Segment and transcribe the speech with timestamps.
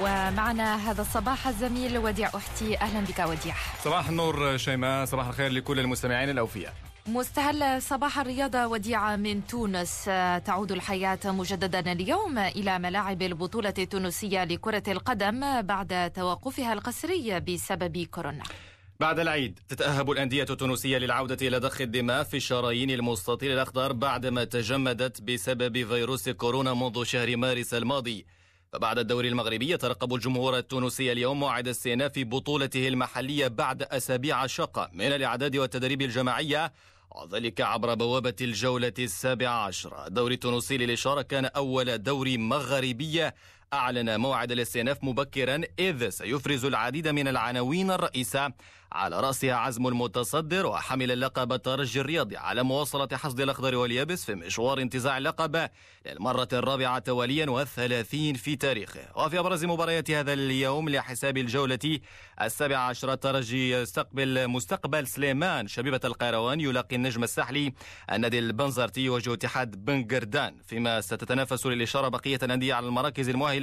[0.00, 2.78] ومعنا هذا الصباح الزميل وديع أحتي.
[2.78, 3.54] أهلا بك وديع.
[3.84, 6.74] صباح النور شيماء صباح الخير لكل المستمعين الأوفياء.
[7.06, 10.04] مستهل صباح الرياضة وديعة من تونس.
[10.44, 18.44] تعود الحياة مجددا اليوم إلى ملاعب البطولة التونسية لكرة القدم بعد توقفها القسري بسبب كورونا.
[19.00, 25.22] بعد العيد تتأهب الأندية التونسية للعودة إلى ضخ الدماء في الشرايين المستطيل الأخضر بعدما تجمدت
[25.22, 28.26] بسبب فيروس كورونا منذ شهر مارس الماضي.
[28.72, 35.06] فبعد الدوري المغربي يترقب الجمهور التونسي اليوم موعد استئناف بطولته المحلية بعد أسابيع شقة من
[35.06, 36.72] الإعداد والتدريب الجماعية
[37.10, 40.06] وذلك عبر بوابة الجولة السابعة عشر.
[40.06, 43.30] الدوري التونسي للإشارة كان أول دوري مغربي
[43.72, 48.52] أعلن موعد الاستئناف مبكرا إذ سيفرز العديد من العناوين الرئيسة.
[48.92, 54.80] على رأسها عزم المتصدر وحمل اللقب الترجي الرياضي على مواصلة حصد الأخضر واليابس في مشوار
[54.80, 55.68] انتزاع اللقب
[56.06, 59.00] للمرة الرابعة تواليا والثلاثين في تاريخه.
[59.16, 62.00] وفي أبرز مباريات هذا اليوم لحساب الجولة
[62.42, 67.72] السابعة عشرة الترجي يستقبل مستقبل سليمان شبيبة القيروان يلاقي النجم الساحلي
[68.12, 73.57] النادي البنزرتي يواجه اتحاد بنجردان فيما ستتنافس للإشارة بقية الأندية على المراكز المؤهلة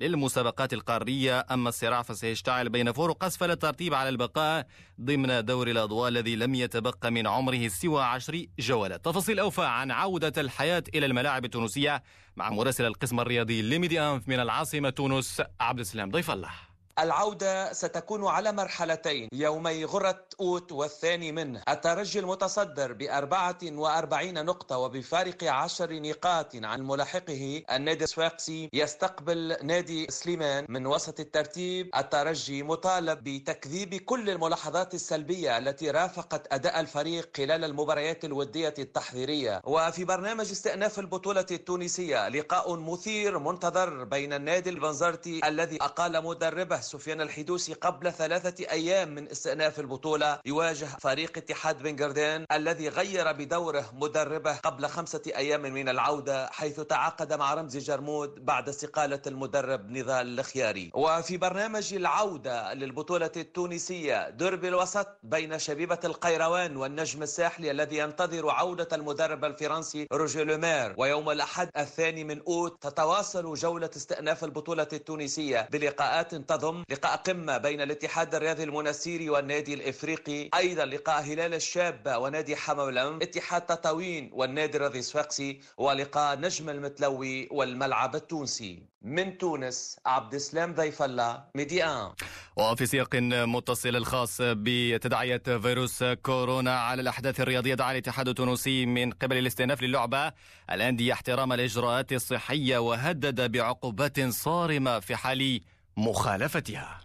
[0.00, 1.46] للمسابقات القارية.
[1.50, 4.66] أما الصراع فسيشتعل بين فوروق أسفل الترتيب على البقاء
[5.00, 9.04] ضمن دور الأضواء الذي لم يتبقى من عمره سوى عشر جولات.
[9.04, 12.02] تفاصيل أوفى عن عودة الحياة إلى الملاعب التونسية
[12.36, 15.42] مع مراسل القسم الرياضي لميدي أنف من العاصمة تونس.
[15.60, 16.69] عبد السلام ضيف الله.
[16.98, 21.62] العودة ستكون على مرحلتين يومي غرة أوت والثاني منه.
[21.68, 30.66] الترجي المتصدر بأربعة وأربعين نقطة وبفارق عشر نقاط عن ملاحقه النادي السواقسي يستقبل نادي سليمان
[30.68, 31.90] من وسط الترتيب.
[31.96, 40.04] الترجي مطالب بتكذيب كل الملاحظات السلبية التي رافقت أداء الفريق خلال المباريات الودية التحضيرية وفي
[40.04, 47.72] برنامج استئناف البطولة التونسية لقاء مثير منتظر بين النادي البنزرتي الذي أقال مدربه سفيان الحدوسي
[47.74, 54.86] قبل ثلاثة أيام من استئناف البطولة يواجه فريق اتحاد بنجردان الذي غير بدوره مدربه قبل
[54.86, 60.90] خمسة أيام من العودة حيث تعاقد مع رمزي جرمود بعد استقالة المدرب نضال الخياري.
[60.94, 68.88] وفي برنامج العودة للبطولة التونسية درب الوسط بين شبيبة القيروان والنجم الساحلي الذي ينتظر عودة
[68.92, 70.94] المدرب الفرنسي روجي لومير.
[70.98, 77.80] ويوم الأحد الثاني من أوت تتواصل جولة استئناف البطولة التونسية بلقاءات تضم لقاء قمة بين
[77.80, 84.98] الاتحاد الرياضي المنستيري والنادي الإفريقي أيضا لقاء هلال الشابة ونادي حمولم اتحاد تطاوين والنادي الرياضي
[84.98, 88.82] الصفاقسي ولقاء نجم المتلوي والملعب التونسي.
[89.02, 92.10] من تونس عبد السلام ضيف الله Médi 1
[92.56, 93.14] وفي سياق
[93.54, 100.32] متصل الخاص بتداعيات فيروس كورونا على الأحداث الرياضية دعا الاتحاد التونسي من قبل الاستئناف للعبة
[100.70, 105.60] الأندية احترام الإجراءات الصحية وهدد بعقوبات صارمة في حال
[105.96, 107.00] مخالفتها.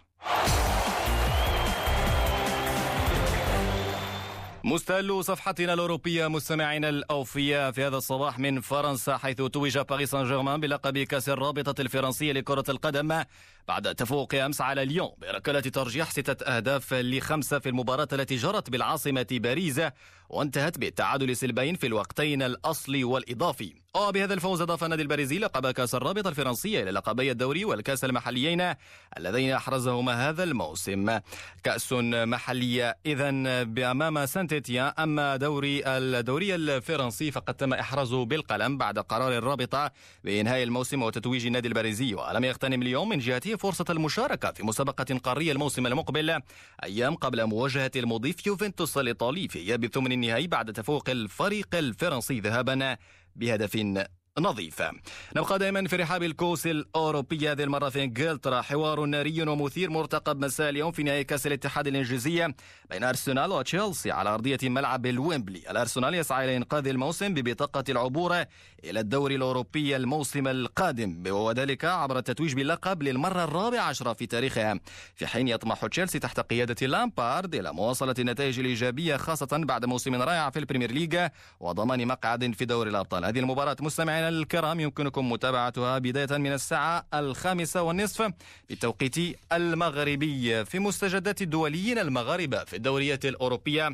[4.64, 10.60] مستهل صفحتنا الأوروبية مستمعينا الأوفياء في هذا الصباح من فرنسا حيث توج باريس سان جيرمان
[10.60, 13.22] بلقب كأس الرابطة الفرنسية لكرة القدم
[13.68, 19.26] بعد تفوق أمس على ليون بركلة ترجيح ستة أهداف لخمسة في المباراة التي جرت بالعاصمة
[19.30, 19.80] باريس
[20.28, 23.74] وانتهت بالتعادل سلبيين في الوقتين الأصلي والإضافي.
[23.96, 28.74] وبهذا الفوز أضاف النادي الباريزي لقب كأس الرابطة الفرنسية إلى لقبي الدوري والكأس المحليين
[29.16, 31.18] اللذين أحرزهما هذا الموسم.
[31.64, 34.92] كأس محلية إذا بأمام سانتيتيان.
[34.98, 39.92] أما دوري الدوري الفرنسي فقد تم إحرازه بالقلم بعد قرار الرابطة
[40.24, 45.52] بإنهاء الموسم وتتويج النادي الباريزي ولم يغتنم ليون من جهته فرصة المشاركة في مسابقة قارية
[45.52, 46.40] الموسم المقبل
[46.84, 52.96] أيام قبل مواجهة المضيف يوفنتوس الإيطالي في إياب ثمن النهائي بعد تفوق الفريق الفرنسي ذهابا
[53.36, 53.76] بهدف
[54.38, 54.82] نظيف
[55.36, 58.60] نبقى دائما في رحاب الكوس الأوروبية هذه المرة في إنجلترا.
[58.60, 62.54] حوار ناري ومثير مرتقب مساء اليوم في نهائي كأس الاتحاد الإنجليزية
[62.90, 65.70] بين أرسنال وتشيلسي على أرضية ملعب الويمبلي.
[65.70, 68.44] الأرسنال يسعى إلى إنقاذ الموسم ببطاقة العبور
[68.84, 71.22] إلى الدوري الأوروبي الموسم القادم.
[71.26, 74.80] وذلك عبر التتويج باللقب للمرة الرابعة عشرة في تاريخها.
[75.14, 80.50] في حين يطمح تشيلسي تحت قيادة لامبارد إلى مواصلة النتائج الإيجابية خاصة بعد موسم رائع
[80.50, 81.28] في البريمير ليج
[81.60, 83.24] وضمان مقعد في دوري الأبطال.
[83.24, 88.32] هذه المباراة مستمعين الكرام يمكنكم متابعتها بداية من الساعة الخامسة والنصف
[88.68, 89.16] بالتوقيت
[89.52, 93.90] المغربي في مستجدات الدوليين المغاربة في الدوريات الأوروبية.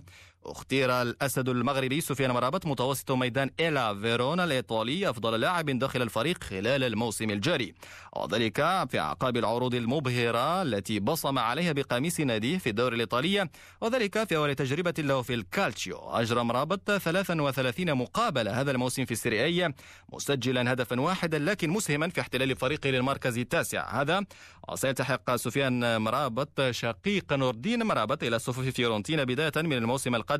[0.46, 6.84] اختير الأسد المغربي سفيان أمرابط متوسط ميدان إيلاس فيرونا الإيطالي أفضل لاعب داخل الفريق خلال
[6.84, 7.74] الموسم الجاري.
[8.16, 8.56] وذلك
[8.90, 13.48] في أعقاب العروض المبهرة التي بصم عليها بقميص ناديه في الدوري الإيطالي
[13.80, 15.98] وذلك في أول تجربة له في الكالتشيو.
[15.98, 19.74] أجرى أمرابط 33 مقابلة هذا الموسم في السيري آ
[20.12, 24.00] مسجلا هدفا واحدا لكن مسهما في احتلال فريقه للمركز التاسع.
[24.00, 24.24] هذا
[24.68, 30.31] وسيلتحق سفيان أمرابط شقيق نوردين أمرابط إلى صفوف فيورنتينا بداية من الموسم القادم.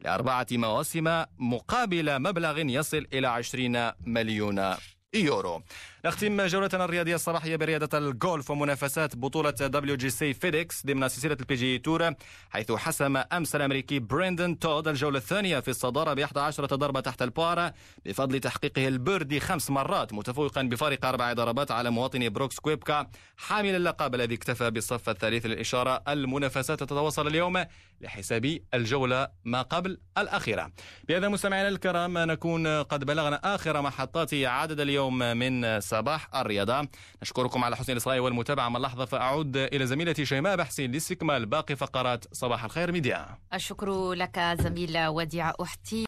[0.00, 4.74] لأربعة مواسم مقابل مبلغ يصل إلى 20 مليون
[5.14, 5.62] يورو.
[6.04, 12.14] نختم جولتنا الرياضية الصباحية برياضة الجولف ومنافسات بطولة WGC FedEx ضمن سلسلة ال PGA Tour
[12.50, 17.35] حيث حسم أمس الأمريكي بريندن تود الجولة الثانية في الصدارة ب 11 ضربة تحت ال
[17.35, 17.72] par
[18.06, 23.74] بفضل تحقيقه ال birdie خمس مرات متفوقا بفارق أربع ضربات على مواطنه بروكس كويبكا حامل
[23.74, 27.64] اللقب الذي اكتفى بالصف الثالث للإشارة المنافسات تتواصل اليوم
[28.00, 30.72] لحساب الجولة ما قبل الأخيرة.
[31.08, 36.88] بهذا مستمعينا الكرام نكون قد بلغنا آخر محطات عدد اليوم من صباح الرياضة.
[37.22, 38.68] نشكركم على حسن الإصغاء والمتابعة.
[38.68, 43.26] من لحظة فأعود إلى زميلتي شيماء بحسين لاستكمال باقي فقرات صباح الخير ميديا.
[43.54, 45.96] الشكر لك زميل وديع أحتي.